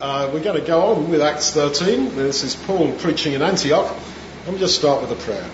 [0.00, 2.14] Uh, we're going to go on with Acts 13.
[2.14, 3.92] This is Paul preaching in Antioch.
[4.44, 5.44] Let me just start with a prayer.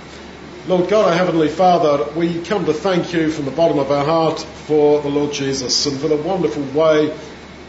[0.68, 4.04] Lord God, our Heavenly Father, we come to thank you from the bottom of our
[4.04, 7.18] heart for the Lord Jesus and for the wonderful way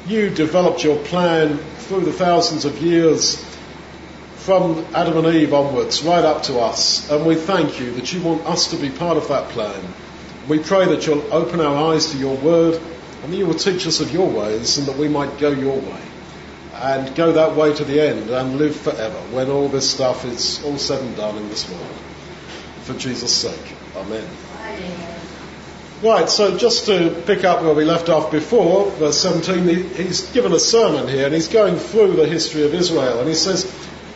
[0.06, 3.42] you developed your plan through the thousands of years
[4.40, 7.10] from Adam and Eve onwards, right up to us.
[7.10, 9.82] And we thank you that you want us to be part of that plan.
[10.50, 12.82] We pray that you'll open our eyes to your word
[13.24, 15.80] and that you will teach us of your ways and that we might go your
[15.80, 16.02] way
[16.86, 20.64] and go that way to the end and live forever when all this stuff is
[20.64, 21.96] all said and done in this world.
[22.84, 23.76] For Jesus' sake.
[23.96, 24.28] Amen.
[26.04, 30.54] Right, so just to pick up where we left off before, verse 17, he's given
[30.54, 33.64] a sermon here and he's going through the history of Israel and he says,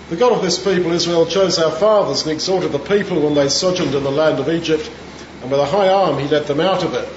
[0.09, 3.49] The God of this people, Israel, chose our fathers and exhorted the people when they
[3.49, 4.91] sojourned in the land of Egypt,
[5.41, 7.09] and with a high arm he led them out of it.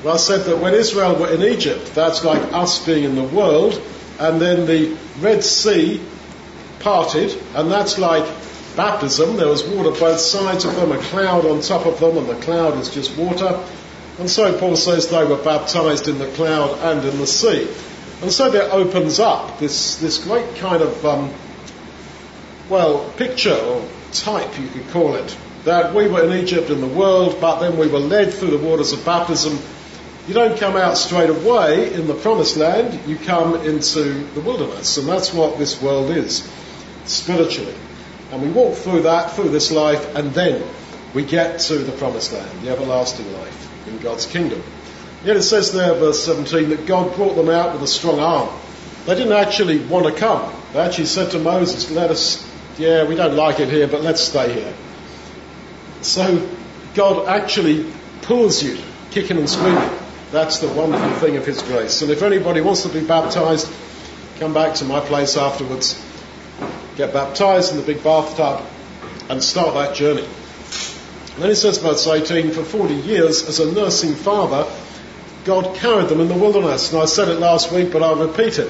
[0.00, 3.22] And I said that when Israel were in Egypt, that's like us being in the
[3.22, 3.80] world,
[4.20, 6.00] and then the Red Sea
[6.80, 8.28] parted, and that's like
[8.76, 9.38] baptism.
[9.38, 12.36] There was water both sides of them, a cloud on top of them, and the
[12.36, 13.58] cloud is just water.
[14.18, 17.66] And so Paul says they were baptized in the cloud and in the sea.
[18.20, 21.32] And so there opens up this, this great kind of, um,
[22.68, 26.86] well, picture or type, you could call it, that we were in Egypt in the
[26.86, 29.58] world, but then we were led through the waters of baptism
[30.28, 34.96] you don't come out straight away in the promised land, you come into the wilderness.
[34.96, 36.48] And that's what this world is,
[37.04, 37.74] spiritually.
[38.30, 40.62] And we walk through that, through this life, and then
[41.14, 44.62] we get to the promised land, the everlasting life in God's kingdom.
[45.24, 48.48] Yet it says there, verse 17, that God brought them out with a strong arm.
[49.06, 50.52] They didn't actually want to come.
[50.72, 52.46] They actually said to Moses, let us,
[52.78, 54.74] yeah, we don't like it here, but let's stay here.
[56.02, 56.48] So
[56.94, 57.90] God actually
[58.22, 58.78] pulls you,
[59.10, 59.90] kicking and screaming.
[60.32, 62.02] That's the wonderful thing of His grace.
[62.02, 63.70] And if anybody wants to be baptized,
[64.38, 66.00] come back to my place afterwards,
[66.96, 68.64] get baptized in the big bathtub,
[69.28, 70.24] and start that journey.
[71.34, 74.70] And then it says, verse 18, for 40 years as a nursing father,
[75.44, 76.92] God carried them in the wilderness.
[76.92, 78.68] And I said it last week, but I'll repeat it.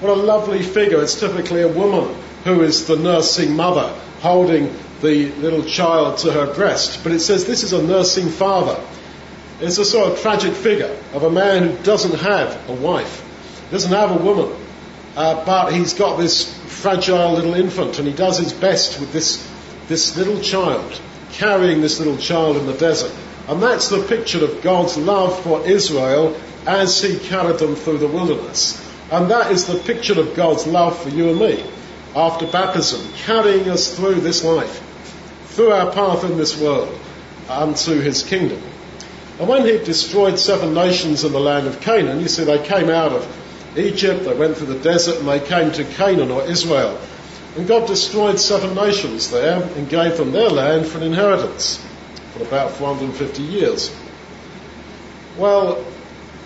[0.00, 1.02] What a lovely figure.
[1.02, 2.14] It's typically a woman
[2.44, 3.88] who is the nursing mother
[4.20, 7.02] holding the little child to her breast.
[7.02, 8.82] But it says this is a nursing father.
[9.60, 13.22] It's a sort of tragic figure of a man who doesn't have a wife,
[13.70, 14.54] doesn't have a woman,
[15.16, 19.48] uh, but he's got this fragile little infant and he does his best with this,
[19.86, 21.00] this little child,
[21.32, 23.12] carrying this little child in the desert.
[23.46, 26.36] And that's the picture of God's love for Israel
[26.66, 28.80] as he carried them through the wilderness.
[29.12, 31.64] And that is the picture of God's love for you and me
[32.16, 34.82] after baptism, carrying us through this life,
[35.46, 36.98] through our path in this world,
[37.48, 38.60] unto his kingdom.
[39.38, 42.88] And when he destroyed seven nations in the land of Canaan, you see, they came
[42.88, 47.00] out of Egypt, they went through the desert, and they came to Canaan or Israel.
[47.56, 51.84] And God destroyed seven nations there and gave them their land for an inheritance
[52.32, 53.94] for about 450 years.
[55.36, 55.84] Well,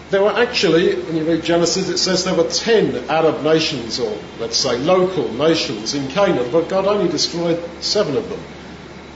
[0.09, 4.19] there were actually, when you read Genesis, it says there were 10 Arab nations, or
[4.38, 8.41] let's say local nations in Canaan, but God only destroyed seven of them.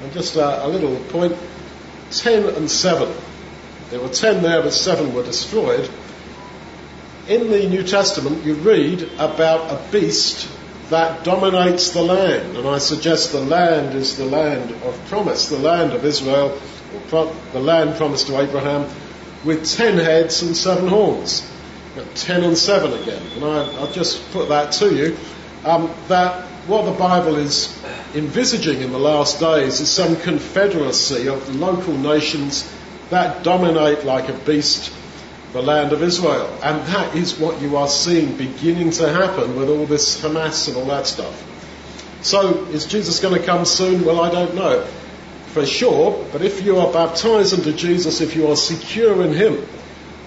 [0.03, 1.34] And just a, a little point
[2.10, 3.10] 10 and 7
[3.92, 5.86] there were ten there, but seven were destroyed.
[7.28, 10.48] In the New Testament, you read about a beast
[10.88, 12.56] that dominates the land.
[12.56, 16.58] And I suggest the land is the land of promise, the land of Israel,
[16.94, 18.88] or pro- the land promised to Abraham,
[19.44, 21.47] with ten heads and seven horns.
[22.14, 23.22] Ten and seven again.
[23.34, 25.19] And I, will just put that to you.
[25.66, 27.78] Um, that what the Bible is
[28.14, 32.72] envisaging in the last days is some confederacy of local nations
[33.12, 34.93] that dominate like a beast
[35.53, 36.47] the land of Israel.
[36.62, 40.77] And that is what you are seeing beginning to happen with all this Hamas and
[40.77, 41.49] all that stuff.
[42.22, 44.05] So, is Jesus going to come soon?
[44.05, 44.84] Well, I don't know
[45.49, 49.67] for sure, but if you are baptized into Jesus, if you are secure in Him,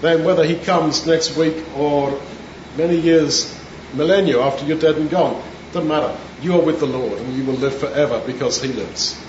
[0.00, 2.20] then whether He comes next week or
[2.76, 3.52] many years,
[3.94, 6.16] millennia after you're dead and gone, doesn't matter.
[6.42, 9.20] You are with the Lord and you will live forever because He lives.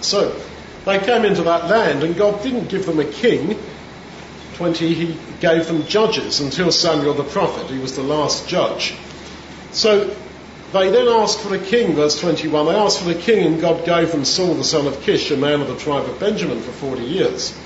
[0.00, 0.40] So,
[0.84, 3.58] they came into that land and God didn't give them a king.
[4.56, 7.70] 20, he gave them judges until Samuel the prophet.
[7.70, 8.94] He was the last judge.
[9.72, 10.14] So
[10.72, 12.66] they then asked for a king, verse 21.
[12.66, 15.36] They asked for the king and God gave them Saul the son of Kish, a
[15.36, 17.58] man of the tribe of Benjamin, for 40 years.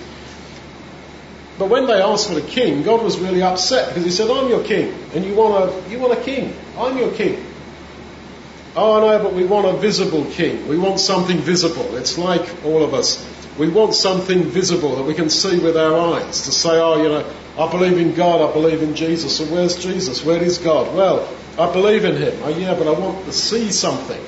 [1.59, 4.49] But when they asked for a king, God was really upset because he said, I'm
[4.49, 6.55] your king and you want a, you want a king.
[6.79, 7.44] I'm your king.
[8.76, 10.69] Oh no, but we want a visible king.
[10.69, 11.97] We want something visible.
[11.97, 13.26] It's like all of us.
[13.59, 17.09] We want something visible that we can see with our eyes to say, oh, you
[17.09, 19.37] know, I believe in God, I believe in Jesus.
[19.37, 20.25] So where's Jesus?
[20.25, 20.94] Where is God?
[20.94, 21.29] Well,
[21.59, 22.38] I believe in him.
[22.44, 24.23] Oh yeah, but I want to see something.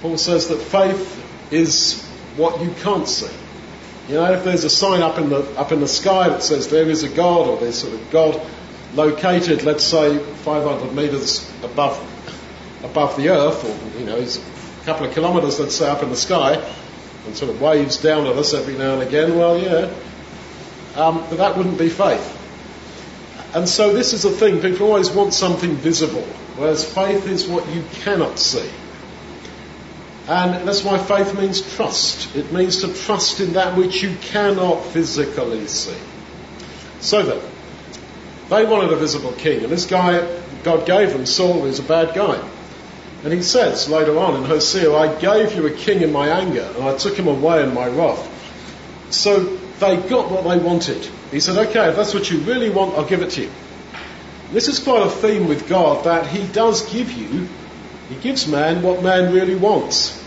[0.00, 2.02] Paul says that faith is
[2.36, 3.30] what you can't see.
[4.08, 6.68] You know, if there's a sign up in the up in the sky that says
[6.68, 8.40] there is a God or there's sort of God
[8.94, 11.98] located, let's say 500 meters above
[12.84, 16.16] above the earth, or you know, a couple of kilometers, let's say, up in the
[16.16, 16.54] sky,
[17.26, 19.36] and sort of waves down at us every now and again.
[19.36, 19.92] Well, yeah,
[20.94, 22.30] um, but that wouldn't be faith.
[23.54, 26.22] And so this is the thing: people always want something visible,
[26.56, 28.70] whereas faith is what you cannot see.
[30.26, 32.34] And that's why faith means trust.
[32.34, 35.96] It means to trust in that which you cannot physically see.
[37.00, 37.42] So then,
[38.48, 42.14] they wanted a visible king, and this guy God gave them, Saul, is a bad
[42.14, 42.42] guy.
[43.24, 46.70] And he says later on in Hosea, I gave you a king in my anger,
[46.76, 48.30] and I took him away in my wrath.
[49.10, 49.44] So
[49.80, 51.04] they got what they wanted.
[51.30, 53.50] He said, okay, if that's what you really want, I'll give it to you.
[54.52, 57.48] This is quite a theme with God that he does give you
[58.08, 60.22] he gives man what man really wants.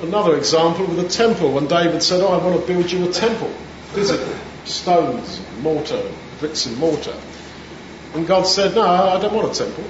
[0.00, 3.12] Another example with a temple, when David said, Oh, I want to build you a
[3.12, 3.50] temple.
[3.92, 4.34] Physical,
[4.64, 6.02] stones, mortar,
[6.40, 7.14] bricks and mortar.
[8.14, 9.84] And God said, No, I don't want a temple.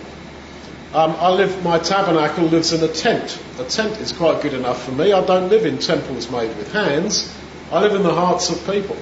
[0.95, 3.43] Um, I live, my tabernacle lives in a tent.
[3.59, 5.13] A tent is quite good enough for me.
[5.13, 7.35] I don't live in temples made with hands.
[7.71, 8.99] I live in the hearts of people.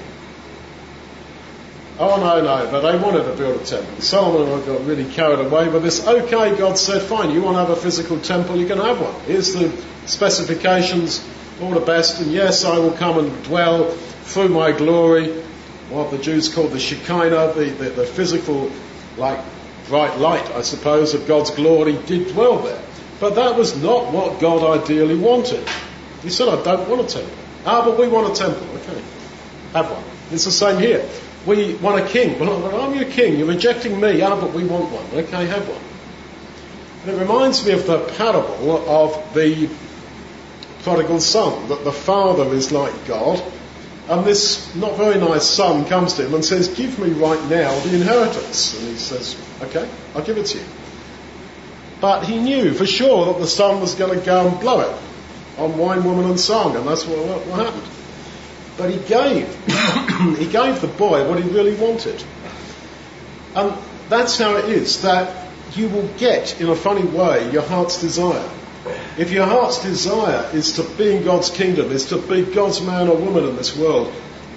[1.98, 4.00] Oh no, no, but they wanted to build a temple.
[4.00, 6.06] Solomon got really carried away with this.
[6.06, 9.20] Okay, God said, fine, you want to have a physical temple, you can have one.
[9.26, 9.70] Here's the
[10.06, 11.28] specifications,
[11.60, 15.28] all the best, and yes, I will come and dwell through my glory,
[15.90, 18.70] what the Jews called the Shekinah, the, the, the physical,
[19.18, 19.40] like,
[19.90, 22.80] bright light, I suppose, of God's glory did dwell there.
[23.18, 25.68] But that was not what God ideally wanted.
[26.22, 27.36] He said, I don't want a temple.
[27.66, 28.66] Ah, but we want a temple.
[28.76, 29.02] Okay,
[29.74, 30.02] have one.
[30.30, 31.06] It's the same here.
[31.44, 32.38] We want a king.
[32.38, 33.38] Well, I'm your king.
[33.38, 34.22] You're rejecting me.
[34.22, 35.04] Ah, but we want one.
[35.12, 35.82] Okay, have one.
[37.02, 39.68] And it reminds me of the parable of the
[40.82, 43.42] prodigal son, that the father is like God,
[44.10, 47.78] and this not very nice son comes to him and says, Give me right now
[47.78, 48.76] the inheritance.
[48.76, 50.64] And he says, Okay, I'll give it to you.
[52.00, 55.00] But he knew for sure that the son was going to go and blow it
[55.58, 57.88] on wine, woman, and song, and that's what, what happened.
[58.76, 59.46] But he gave,
[60.38, 62.24] he gave the boy what he really wanted.
[63.54, 63.74] And
[64.08, 68.48] that's how it is that you will get, in a funny way, your heart's desire.
[69.20, 73.06] If your heart's desire is to be in God's kingdom, is to be God's man
[73.06, 74.10] or woman in this world,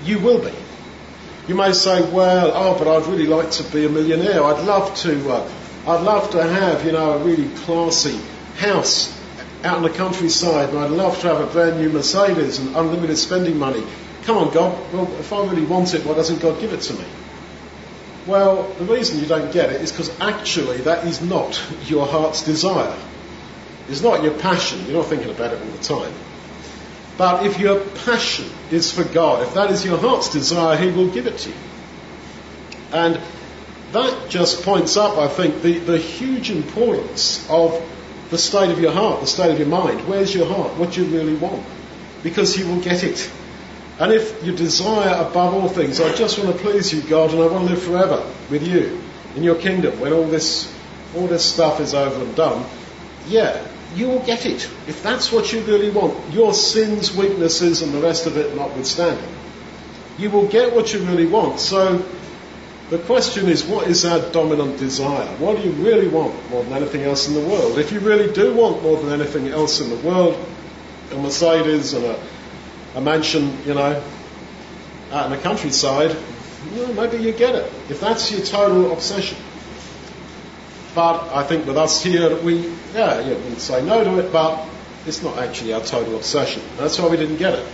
[0.06, 0.54] you will be.
[1.50, 4.42] You may say, well, oh, but I'd really like to be a millionaire.
[4.42, 5.52] I'd love to, uh,
[5.86, 8.18] I'd love to have, you know, a really classy
[8.56, 9.14] house
[9.66, 13.18] out in the countryside, and I'd love to have a brand new Mercedes and unlimited
[13.18, 13.84] spending money.
[14.22, 14.94] Come on, God.
[14.94, 17.06] Well, if I really want it, why doesn't God give it to me?
[18.28, 22.44] Well, the reason you don't get it is because actually that is not your heart's
[22.44, 22.98] desire.
[23.90, 24.86] It's not your passion.
[24.86, 26.14] You're not thinking about it all the time.
[27.18, 31.10] But if your passion is for God, if that is your heart's desire, He will
[31.10, 31.56] give it to you.
[32.92, 33.20] And
[33.92, 37.80] that just points up, I think, the, the huge importance of
[38.32, 40.08] the state of your heart, the state of your mind.
[40.08, 40.76] Where's your heart?
[40.78, 41.64] What do you really want?
[42.24, 43.30] Because you will get it.
[44.00, 47.42] And if you desire above all things, I just want to please you, God, and
[47.42, 49.00] I want to live forever with you
[49.36, 50.74] in your kingdom when all this,
[51.16, 52.66] all this stuff is over and done,
[53.28, 53.64] yeah,
[53.96, 54.70] you will get it.
[54.88, 59.28] If that's what you really want, your sins, weaknesses, and the rest of it notwithstanding,
[60.18, 61.60] you will get what you really want.
[61.60, 62.04] So
[62.90, 65.28] the question is, what is our dominant desire?
[65.38, 67.78] What do you really want more than anything else in the world?
[67.78, 70.38] If you really do want more than anything else in the world,
[71.12, 72.20] a Mercedes and a
[72.96, 74.04] a mansion, you know,
[75.12, 76.16] out in the countryside,
[76.74, 77.72] well, maybe you get it.
[77.90, 79.38] If that's your total obsession.
[80.96, 84.68] But I think with us here, we, yeah, yeah, we say no to it, but
[85.06, 86.62] it's not actually our total obsession.
[86.78, 87.68] That's why we didn't get it.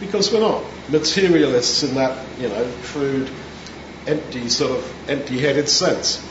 [0.00, 3.30] Because we're not materialists in that, you know, crude,
[4.06, 6.22] empty, sort of empty-headed sense.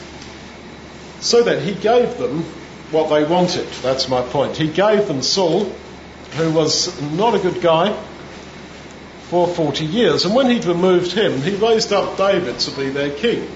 [1.22, 2.44] So then, he gave them
[2.92, 3.68] what they wanted.
[3.82, 4.58] That's my point.
[4.58, 5.66] He gave them Saul,
[6.36, 7.98] who was not a good guy,
[9.30, 10.26] for 40 years.
[10.26, 13.48] And when he'd removed him, he raised up David to be their king.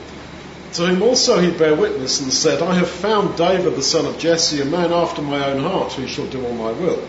[0.73, 4.19] To whom also he bare witness and said, I have found David the son of
[4.19, 7.07] Jesse, a man after my own heart, who shall do all my will.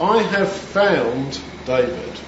[0.00, 2.18] I have found David.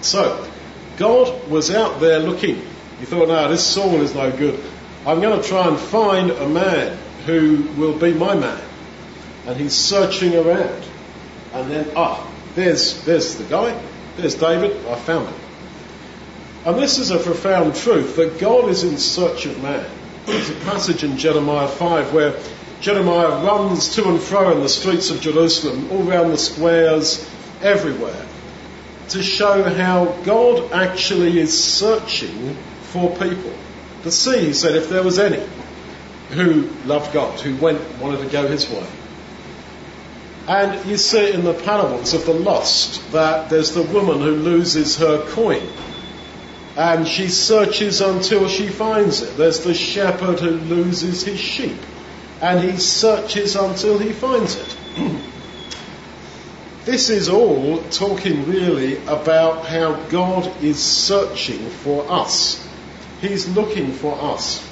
[0.00, 0.48] So,
[0.96, 2.56] God was out there looking.
[2.98, 4.58] He thought, no, this Saul is no good.
[5.06, 8.60] I'm going to try and find a man who will be my man.
[9.46, 10.84] And he's searching around.
[11.52, 13.80] And then, ah, there's, there's the guy.
[14.16, 14.84] There's David.
[14.86, 15.47] I found him.
[16.68, 19.90] And this is a profound truth that God is in search of man.
[20.26, 22.38] There's a passage in Jeremiah 5 where
[22.82, 27.26] Jeremiah runs to and fro in the streets of Jerusalem, all around the squares,
[27.62, 28.22] everywhere,
[29.08, 33.54] to show how God actually is searching for people.
[34.02, 35.42] To see, he said, if there was any
[36.32, 38.86] who loved God, who went, wanted to go his way.
[40.46, 44.98] And you see in the parables of the lost that there's the woman who loses
[44.98, 45.66] her coin
[46.78, 49.36] and she searches until she finds it.
[49.36, 51.76] There's the shepherd who loses his sheep
[52.40, 54.76] and he searches until he finds it.
[56.84, 62.64] this is all talking really about how God is searching for us.
[63.20, 64.64] He's looking for us.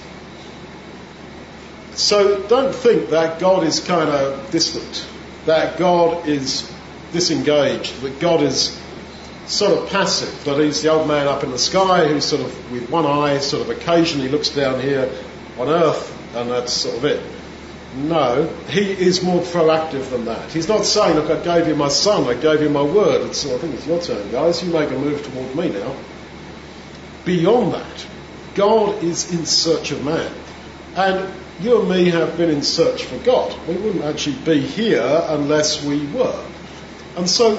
[1.94, 5.08] So don't think that God is kind of distant
[5.46, 6.70] that God is
[7.12, 8.78] disengaged, that God is
[9.46, 12.72] sort of passive, that he's the old man up in the sky who sort of,
[12.72, 15.10] with one eye, sort of occasionally looks down here
[15.58, 17.22] on earth and that's sort of it.
[17.96, 20.50] No, he is more proactive than that.
[20.50, 23.46] He's not saying, look, I gave you my son, I gave you my word, it's,
[23.46, 25.96] I think it's your turn, guys, you make a move toward me now.
[27.24, 28.06] Beyond that,
[28.54, 30.30] God is in search of man.
[30.94, 33.56] And you and me have been in search for God.
[33.66, 36.44] We wouldn't actually be here unless we were.
[37.16, 37.56] And so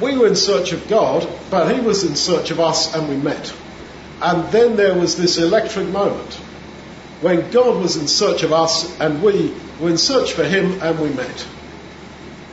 [0.00, 3.16] we were in search of God, but He was in search of us and we
[3.16, 3.52] met.
[4.20, 6.34] And then there was this electric moment
[7.20, 10.98] when God was in search of us and we were in search for Him and
[11.00, 11.46] we met.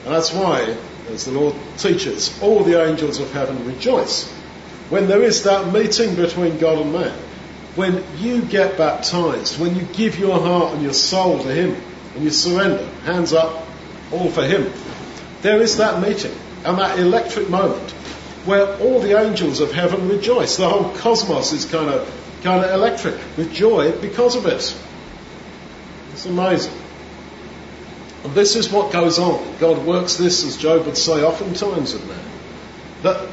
[0.05, 0.75] And that's why,
[1.09, 4.31] as the Lord teaches, all the angels of heaven rejoice
[4.89, 7.17] when there is that meeting between God and man
[7.75, 11.75] when you get baptized, when you give your heart and your soul to Him,
[12.15, 13.67] and you surrender, hands up,
[14.13, 14.71] all for Him,
[15.41, 16.33] there is that meeting
[16.65, 17.91] and that electric moment
[18.45, 20.57] where all the angels of heaven rejoice.
[20.57, 24.77] The whole cosmos is kind of, kind of electric with joy because of it.
[26.13, 26.73] It's amazing.
[28.23, 29.57] And this is what goes on.
[29.59, 32.25] God works this, as Job would say, oftentimes in man.
[33.03, 33.29] That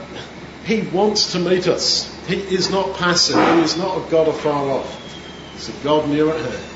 [0.65, 2.09] He wants to meet us.
[2.27, 3.37] He is not passive.
[3.37, 5.53] He is not a God afar off.
[5.55, 6.73] He's a God near at hand.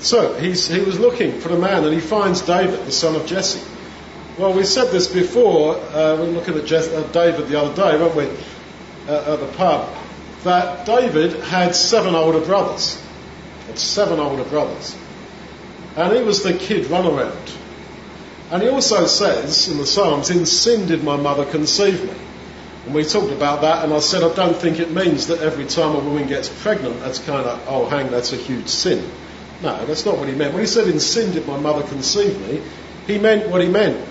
[0.00, 3.60] So he was looking for a man and he finds David, the son of Jesse.
[4.40, 5.76] Well, we said this before.
[5.76, 8.24] Uh, we were looking at uh, David the other day, weren't we,
[9.06, 9.94] uh, at the pub?
[10.44, 12.98] That David had seven older brothers.
[13.66, 14.96] Had seven older brothers.
[15.94, 17.54] And he was the kid runaround.
[18.50, 22.16] And he also says in the Psalms, In sin did my mother conceive me.
[22.86, 25.66] And we talked about that, and I said I don't think it means that every
[25.66, 29.06] time a woman gets pregnant, that's kind of, oh, hang, that's a huge sin.
[29.62, 30.54] No, that's not what he meant.
[30.54, 32.62] When he said, in sin did my mother conceive me,
[33.06, 34.06] he meant what he meant.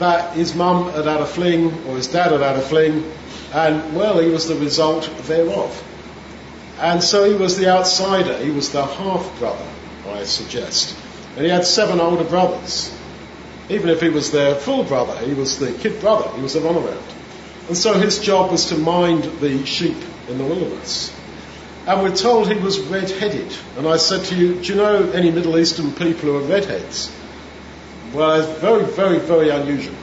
[0.00, 3.04] That his mum had had a fling, or his dad had had a fling,
[3.52, 5.84] and, well, he was the result thereof.
[6.80, 9.66] And so he was the outsider, he was the half brother,
[10.08, 10.96] I suggest.
[11.36, 12.96] And he had seven older brothers.
[13.68, 16.60] Even if he was their full brother, he was the kid brother, he was the
[16.60, 17.02] runaround.
[17.68, 21.14] And so his job was to mind the sheep in the wilderness.
[21.86, 23.54] And we're told he was red-headed.
[23.76, 27.14] And I said to you, do you know any Middle Eastern people who are redheads?
[28.12, 29.94] It's very, very, very unusual.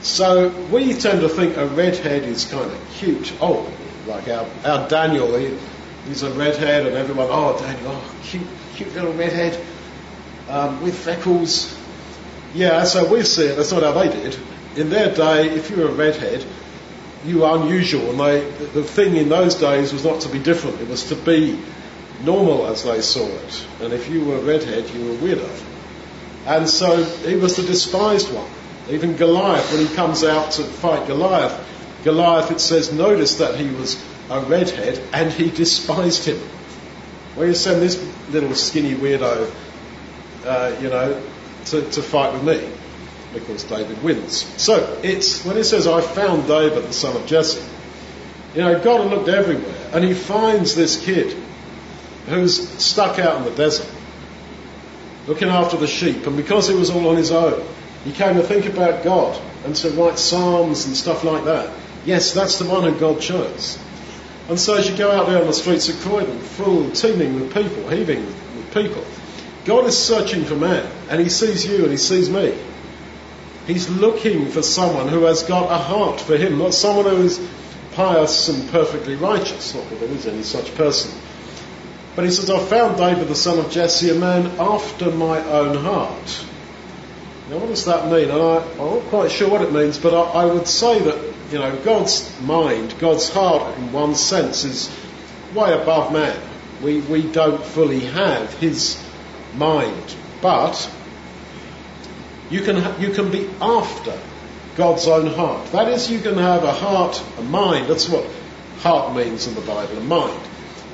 [0.00, 3.32] So we tend to think a redhead is kind of cute.
[3.40, 3.70] Oh,
[4.06, 5.56] like our, our Daniel, he,
[6.06, 9.58] he's a redhead and everyone, oh, Daniel, oh, cute, cute little redhead
[10.48, 11.76] um, with freckles.
[12.54, 13.56] Yeah, so we see it.
[13.56, 14.38] That's not how they did
[14.78, 16.44] in their day, if you were a redhead,
[17.24, 20.80] you were unusual, and they, the thing in those days was not to be different.
[20.80, 21.60] It was to be
[22.22, 23.66] normal as they saw it.
[23.80, 25.67] And if you were a redhead, you were a weirdo.
[26.48, 28.48] And so he was the despised one.
[28.88, 31.52] Even Goliath, when he comes out to fight Goliath,
[32.04, 36.40] Goliath, it says, notice that he was a redhead and he despised him.
[37.36, 39.52] Well, you send this little skinny weirdo,
[40.46, 41.22] uh, you know,
[41.66, 42.72] to, to fight with me
[43.34, 44.46] because David wins.
[44.58, 47.62] So it's when it says, I found David, the son of Jesse.
[48.54, 51.36] You know, God looked everywhere and he finds this kid
[52.26, 53.97] who's stuck out in the desert
[55.28, 56.26] looking after the sheep.
[56.26, 57.62] And because he was all on his own,
[58.04, 61.70] he came to think about God and to write psalms and stuff like that.
[62.04, 63.78] Yes, that's the one who God chose.
[64.48, 67.52] And so as you go out there on the streets of Croydon, full, teeming with
[67.52, 69.04] people, heaving with people,
[69.66, 72.56] God is searching for man and he sees you and he sees me.
[73.66, 77.38] He's looking for someone who has got a heart for him, not someone who is
[77.92, 79.74] pious and perfectly righteous.
[79.74, 81.12] Not that there is any such person.
[82.16, 85.76] But he says, I found David the son of Jesse, a man after my own
[85.76, 86.44] heart.
[87.50, 88.30] Now, what does that mean?
[88.30, 91.34] And I, am not quite sure what it means, but I, I, would say that
[91.50, 94.90] you know, God's mind, God's heart in one sense is
[95.54, 96.38] way above man.
[96.82, 99.02] We, we don't fully have his
[99.54, 100.90] mind, but
[102.50, 104.18] you can, you can be after
[104.76, 105.72] God's own heart.
[105.72, 108.26] That is, you can have a heart, a mind, that's what
[108.80, 110.40] heart means in the Bible, a mind.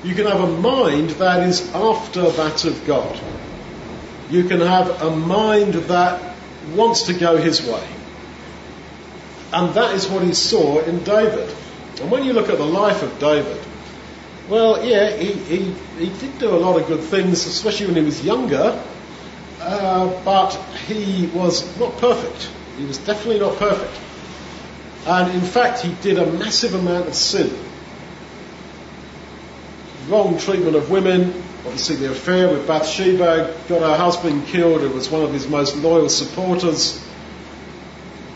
[0.04, 3.18] You can have a mind that is after that of God.
[4.28, 6.37] You can have a mind that
[6.75, 7.88] wants to go his way.
[9.52, 11.54] And that is what he saw in David.
[12.02, 13.62] And when you look at the life of David,
[14.49, 18.02] well, yeah, he, he, he did do a lot of good things, especially when he
[18.02, 18.78] was younger,
[19.61, 20.50] uh, but
[20.87, 22.50] he was not perfect.
[22.76, 23.99] He was definitely not perfect.
[25.06, 27.50] And in fact, he did a massive amount of sin.
[30.08, 31.32] Wrong treatment of women,
[31.64, 35.76] obviously the affair with Bathsheba, got her husband killed, who was one of his most
[35.76, 37.02] loyal supporters.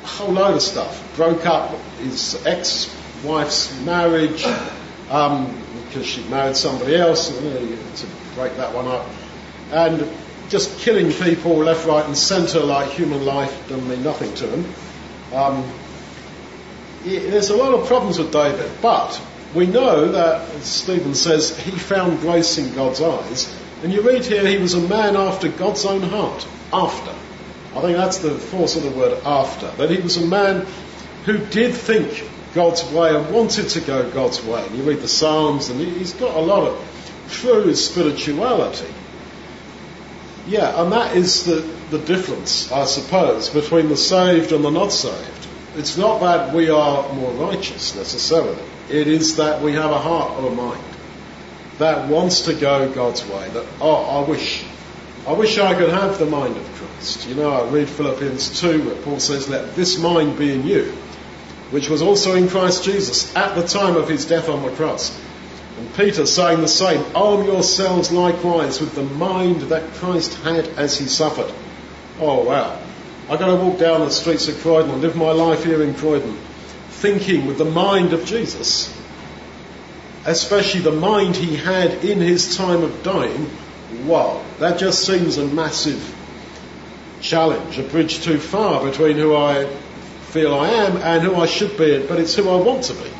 [0.02, 1.14] A whole load of stuff.
[1.16, 4.44] Broke up his ex-wife's marriage
[5.10, 9.06] um, because she married somebody else, to break that one up.
[9.70, 10.10] And
[10.48, 14.74] just killing people left, right, and centre like human life doesn't mean nothing to him.
[15.34, 15.70] Um,
[17.04, 19.20] there's a lot of problems with David, but
[19.54, 23.54] we know that, as Stephen says, he found grace in God's eyes.
[23.82, 26.46] And you read here, he was a man after God's own heart.
[26.72, 27.14] After.
[27.74, 29.70] I think that's the force of the word after.
[29.72, 30.66] That he was a man
[31.24, 34.66] who did think God's way and wanted to go God's way.
[34.66, 38.92] And you read the Psalms, and he's got a lot of true spirituality.
[40.46, 44.92] Yeah, and that is the, the difference, I suppose, between the saved and the not
[44.92, 45.37] saved.
[45.76, 48.62] It's not that we are more righteous necessarily.
[48.90, 50.82] It is that we have a heart or a mind
[51.78, 53.48] that wants to go God's way.
[53.50, 54.64] That, oh, I wish,
[55.26, 57.28] I wish I could have the mind of Christ.
[57.28, 60.84] You know, I read Philippians 2 where Paul says, let this mind be in you,
[61.70, 65.16] which was also in Christ Jesus at the time of his death on the cross
[65.78, 70.98] and Peter saying the same, arm yourselves likewise with the mind that Christ had as
[70.98, 71.52] he suffered.
[72.18, 72.80] Oh wow.
[73.30, 75.94] I've got to walk down the streets of Croydon and live my life here in
[75.94, 76.34] Croydon,
[76.88, 78.90] thinking with the mind of Jesus,
[80.24, 83.50] especially the mind he had in his time of dying.
[84.06, 86.14] Wow, that just seems a massive
[87.20, 89.66] challenge, a bridge too far between who I
[90.30, 93.10] feel I am and who I should be, but it's who I want to be.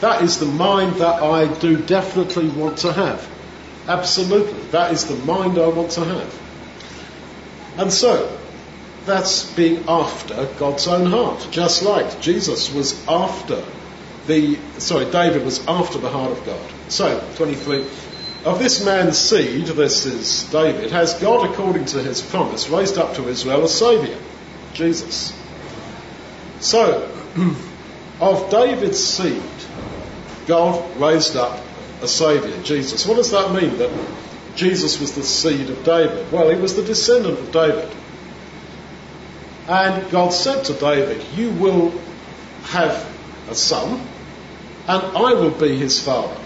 [0.00, 3.28] That is the mind that I do definitely want to have.
[3.86, 4.60] Absolutely.
[4.70, 6.42] That is the mind I want to have.
[7.78, 8.36] And so,
[9.06, 11.48] that's being after God's own heart.
[11.50, 13.64] Just like Jesus was after
[14.26, 16.60] the, sorry, David was after the heart of God.
[16.88, 17.86] So, 23.
[18.44, 23.14] Of this man's seed, this is David, has God, according to his promise, raised up
[23.14, 24.18] to Israel a Saviour,
[24.72, 25.32] Jesus.
[26.60, 27.10] So,
[28.20, 29.42] of David's seed,
[30.46, 31.60] God raised up
[32.02, 33.06] a Saviour, Jesus.
[33.06, 33.78] What does that mean?
[33.78, 33.90] That
[34.54, 36.30] Jesus was the seed of David?
[36.30, 37.90] Well, he was the descendant of David.
[39.68, 41.92] And God said to David, You will
[42.64, 43.12] have
[43.48, 44.00] a son,
[44.86, 46.40] and I will be his father.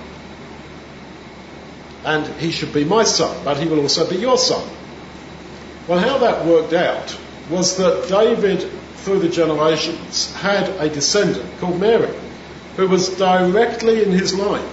[2.04, 4.66] And he should be my son, but he will also be your son.
[5.86, 7.14] Well, how that worked out
[7.50, 12.14] was that David, through the generations, had a descendant called Mary
[12.76, 14.66] who was directly in his line.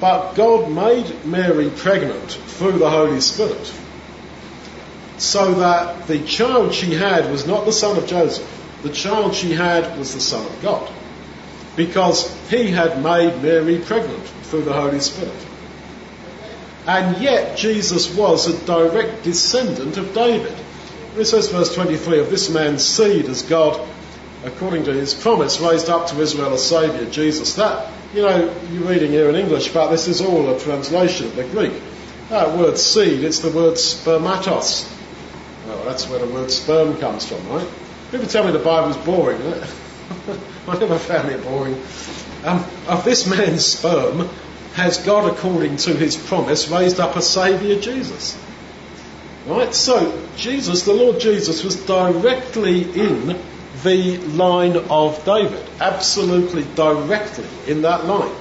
[0.00, 3.72] But God made Mary pregnant through the Holy Spirit
[5.20, 8.46] so that the child she had was not the son of Joseph.
[8.82, 10.90] The child she had was the son of God
[11.76, 15.46] because he had made Mary pregnant through the Holy Spirit.
[16.86, 20.56] And yet Jesus was a direct descendant of David.
[21.16, 23.86] It says verse 23 of this man's seed as God
[24.44, 27.54] according to his promise, raised up to Israel a Saviour, Jesus.
[27.54, 31.36] That, you know, you're reading here in English, but this is all a translation of
[31.36, 31.72] the Greek.
[32.30, 34.88] That word seed, it's the word spermatos.
[35.84, 37.68] That's where the word sperm comes from, right?
[38.10, 39.40] People tell me the Bible's boring.
[40.68, 41.80] I never found it boring.
[42.44, 44.28] Um, of this man's sperm
[44.74, 48.38] has God, according to his promise, raised up a Saviour, Jesus.
[49.46, 49.74] Right?
[49.74, 53.38] So, Jesus, the Lord Jesus, was directly in
[53.82, 58.34] the line of David, absolutely directly in that line.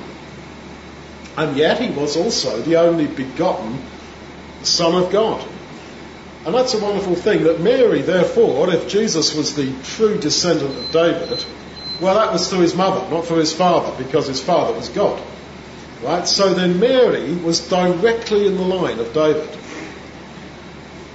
[1.38, 3.82] And yet he was also the only begotten
[4.63, 5.47] Son of God.
[6.45, 10.91] And that's a wonderful thing that Mary, therefore, if Jesus was the true descendant of
[10.91, 11.43] David,
[11.99, 15.21] well, that was through his mother, not through his father, because his father was God.
[16.02, 16.25] Right?
[16.25, 19.49] So then Mary was directly in the line of David.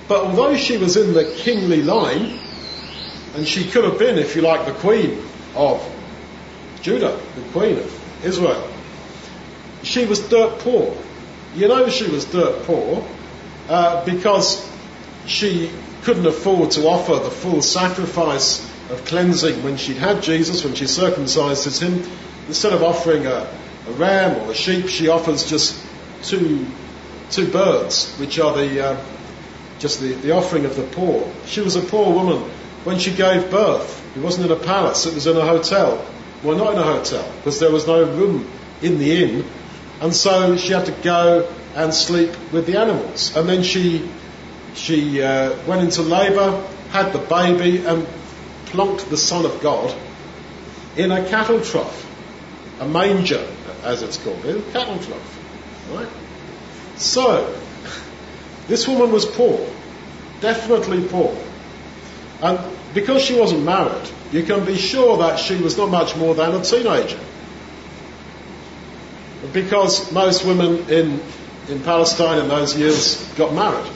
[0.09, 2.39] But although she was in the kingly line,
[3.35, 5.23] and she could have been, if you like, the queen
[5.55, 5.83] of
[6.83, 8.69] Judah, the queen of Israel.
[9.83, 10.95] She was dirt poor.
[11.55, 13.07] You know she was dirt poor
[13.69, 14.71] uh, because
[15.27, 15.71] she
[16.03, 20.87] couldn't afford to offer the full sacrifice of cleansing when she'd had Jesus, when she
[20.87, 22.03] circumcised him.
[22.49, 23.49] Instead of offering a,
[23.89, 25.83] a ram or a sheep, she offers just
[26.23, 26.67] two,
[27.31, 29.05] two birds, which are the, uh,
[29.79, 31.33] just the, the offering of the poor.
[31.47, 32.51] She was a poor woman
[32.85, 34.03] when she gave birth.
[34.17, 36.07] It wasn't in a palace, it was in a hotel.
[36.43, 38.51] Well, not in a hotel, because there was no room
[38.83, 39.45] in the inn.
[40.01, 43.35] And so she had to go and sleep with the animals.
[43.35, 44.07] And then she,
[44.75, 48.07] she uh, went into labour, had the baby, and
[48.67, 49.95] plonked the Son of God
[50.97, 52.07] in a cattle trough,
[52.81, 53.47] a manger,
[53.83, 55.91] as it's called, a cattle trough.
[55.93, 56.09] Right?
[56.97, 57.59] So,
[58.67, 59.65] this woman was poor,
[60.41, 61.37] definitely poor.
[62.43, 62.59] And
[62.95, 66.55] because she wasn't married, you can be sure that she was not much more than
[66.55, 67.19] a teenager.
[69.53, 71.21] Because most women in,
[71.69, 73.91] in Palestine in those years got married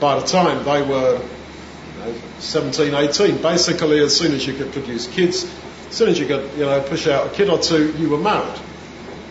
[0.00, 3.42] by the time they were you know, 17, 18.
[3.42, 5.50] Basically, as soon as you could produce kids,
[5.88, 8.18] as soon as you could you know, push out a kid or two, you were
[8.18, 8.60] married.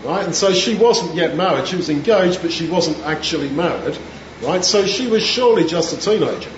[0.03, 0.25] Right?
[0.25, 1.67] And so she wasn't yet married.
[1.67, 3.97] She was engaged, but she wasn't actually married.
[4.41, 4.63] Right?
[4.63, 6.51] So she was surely just a teenager.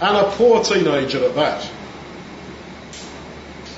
[0.00, 1.70] And a poor teenager at that.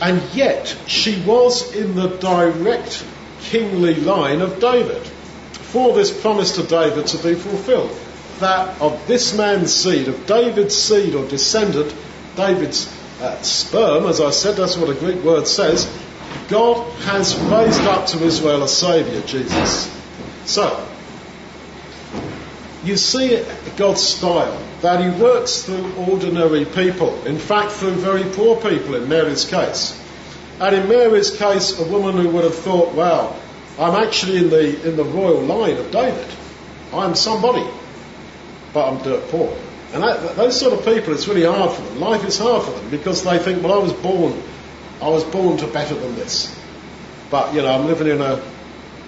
[0.01, 3.05] And yet, she was in the direct
[3.41, 5.03] kingly line of David.
[5.07, 7.97] For this promise to David to be fulfilled.
[8.40, 11.95] That of this man's seed, of David's seed or descendant,
[12.37, 15.90] David's uh, sperm, as I said, that's what a Greek word says,
[16.49, 19.90] God has raised up to Israel a Saviour, Jesus.
[20.45, 20.88] So,
[22.85, 23.45] you see
[23.77, 29.09] God's style, that He works through ordinary people, in fact, through very poor people in
[29.09, 29.99] Mary's case.
[30.61, 33.37] And in Mary's case, a woman who would have thought, wow,
[33.79, 36.27] I'm actually in the, in the royal line of David.
[36.92, 37.66] I'm somebody,
[38.73, 39.57] but I'm dirt poor.
[39.93, 42.01] And that, those sort of people, it's really hard for them.
[42.01, 44.43] Life is hard for them because they think, well, I was born,
[45.03, 46.59] I was born to better than this.
[47.31, 48.43] But, you know, I'm living in a,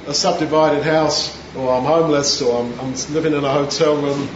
[0.06, 4.28] a subdivided house, or I'm homeless, or I'm, I'm living in a hotel room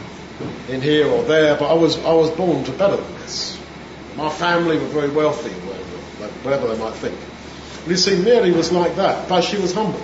[0.69, 3.59] in here or there, but I was, I was born to better than this.
[4.17, 7.19] My family were very wealthy, whatever, they might think.
[7.87, 10.03] you see, Mary was like that, but she was humble.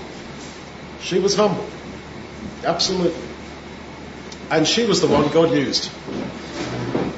[1.00, 1.66] She was humble.
[2.64, 3.23] Absolutely.
[4.54, 5.90] And she was the one God used.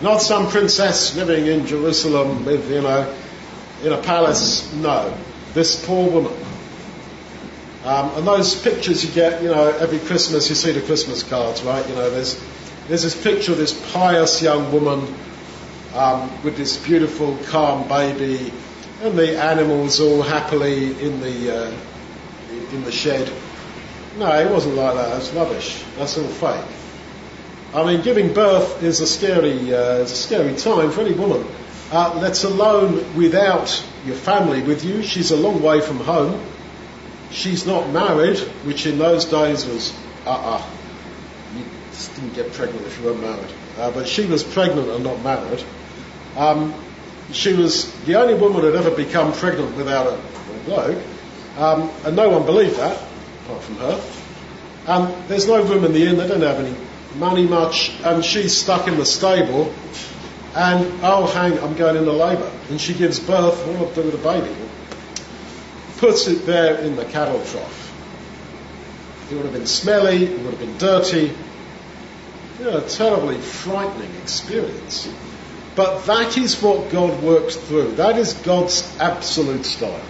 [0.03, 3.15] Not some princess living in Jerusalem with, you know,
[3.85, 4.73] in a palace.
[4.73, 5.15] No.
[5.53, 6.33] This poor woman.
[7.85, 11.63] Um, and those pictures you get, you know, every Christmas, you see the Christmas cards,
[11.63, 11.87] right?
[11.87, 12.43] You know, there's,
[12.89, 15.15] there's this picture of this pious young woman
[15.95, 18.51] um, with this beautiful, calm baby,
[19.03, 21.77] and the animals all happily in the, uh,
[22.73, 23.31] in the shed.
[24.17, 25.11] No, it wasn't like that.
[25.11, 25.85] That's rubbish.
[25.99, 26.65] That's all fake.
[27.77, 31.47] I mean, giving birth is a scary, uh, it's a scary time for any woman.
[31.93, 35.03] Uh, let alone without your family with you.
[35.03, 36.43] She's a long way from home.
[37.33, 40.65] She's not married, which in those days was uh-uh.
[41.55, 41.65] You
[42.15, 43.53] didn't get pregnant if you weren't married.
[43.77, 45.63] Uh, but she was pregnant and not married.
[46.35, 46.73] Um,
[47.33, 51.03] she was the only woman who had ever become pregnant without a, a bloke,
[51.59, 52.99] um, and no one believed that,
[53.45, 54.01] apart from her.
[54.87, 56.86] Um, there's no room in the inn, they don't have any
[57.19, 59.73] money much, and she's stuck in the stable,
[60.55, 62.51] and oh, hang, I'm going into labour.
[62.71, 64.55] And she gives birth, what do I do with the baby?
[65.99, 67.83] Puts it there in the cattle trough.
[69.31, 71.33] It would have been smelly, it would have been dirty.
[72.59, 75.13] You know, a terribly frightening experience.
[75.75, 77.97] But that is what God works through.
[77.97, 80.01] That is God's absolute style.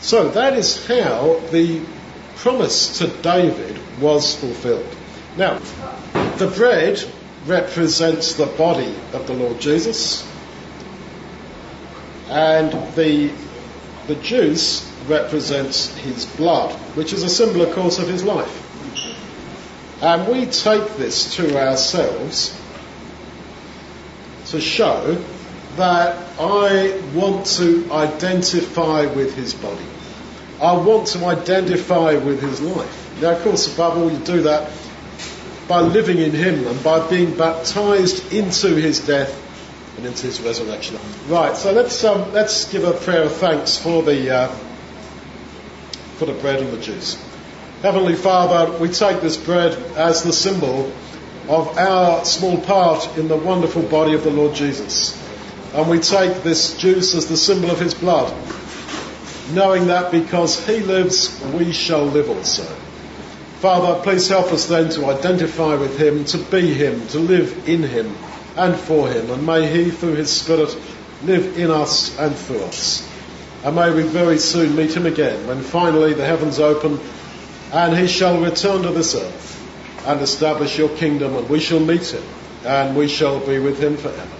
[0.00, 1.80] So that is how the
[2.42, 4.96] promise to David was fulfilled.
[5.36, 5.60] Now,
[6.38, 7.00] the bread
[7.46, 10.28] represents the body of the Lord Jesus,
[12.28, 13.30] and the,
[14.08, 18.58] the juice represents his blood, which is a symbol, of course, of his life.
[20.02, 22.60] And we take this to ourselves
[24.46, 25.16] to show
[25.76, 29.91] that I want to identify with his body.
[30.62, 33.20] I want to identify with his life.
[33.20, 34.70] Now, of course, above all, you do that
[35.68, 39.32] by living in Him and by being baptized into His death
[39.96, 40.98] and into His resurrection.
[41.28, 41.56] Right.
[41.56, 44.48] So let's um, let's give a prayer of thanks for the uh,
[46.18, 47.22] for the bread and the juice.
[47.82, 50.92] Heavenly Father, we take this bread as the symbol
[51.48, 55.18] of our small part in the wonderful body of the Lord Jesus.
[55.74, 58.32] And we take this juice as the symbol of his blood,
[59.54, 62.64] knowing that because he lives, we shall live also.
[63.60, 67.82] Father, please help us then to identify with him, to be him, to live in
[67.82, 68.14] him
[68.56, 69.30] and for him.
[69.30, 70.76] And may he, through his Spirit,
[71.22, 73.08] live in us and through us.
[73.64, 76.98] And may we very soon meet him again when finally the heavens open
[77.72, 82.12] and he shall return to this earth and establish your kingdom and we shall meet
[82.12, 82.24] him
[82.64, 84.36] and we shall be with him forever.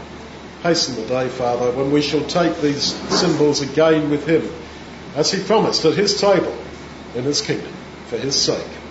[0.64, 4.42] Hasten the day, Father, when we shall take these symbols again with him
[5.14, 6.56] as he promised at his table
[7.14, 7.72] in his kingdom
[8.06, 8.81] for his sake.